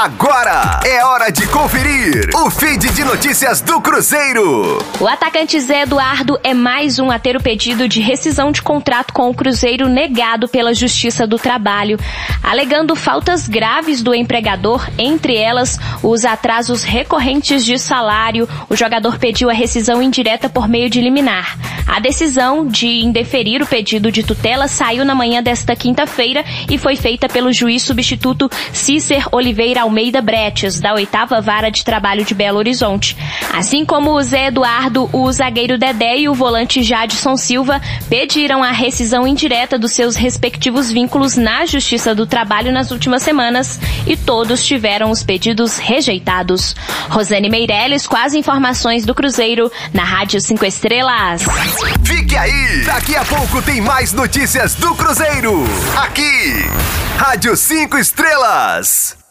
[0.00, 4.78] Agora é hora de conferir o feed de notícias do Cruzeiro.
[5.00, 9.12] O atacante Zé Eduardo é mais um a ter o pedido de rescisão de contrato
[9.12, 11.98] com o Cruzeiro negado pela Justiça do Trabalho,
[12.44, 18.48] alegando faltas graves do empregador, entre elas os atrasos recorrentes de salário.
[18.70, 21.58] O jogador pediu a rescisão indireta por meio de liminar.
[21.88, 26.94] A decisão de indeferir o pedido de tutela saiu na manhã desta quinta-feira e foi
[26.94, 32.58] feita pelo juiz substituto Cícer Oliveira Almeida Bretes, da oitava vara de trabalho de Belo
[32.58, 33.16] Horizonte.
[33.54, 38.70] Assim como o Zé Eduardo, o zagueiro Dedé e o volante Jadson Silva pediram a
[38.70, 44.62] rescisão indireta dos seus respectivos vínculos na Justiça do Trabalho nas últimas semanas e todos
[44.64, 46.76] tiveram os pedidos rejeitados.
[47.08, 51.42] Rosane Meirelles com as informações do Cruzeiro na Rádio 5 Estrelas.
[52.04, 52.82] Fique aí!
[52.84, 55.64] Daqui a pouco tem mais notícias do Cruzeiro.
[55.96, 56.66] Aqui,
[57.16, 59.27] Rádio 5 Estrelas.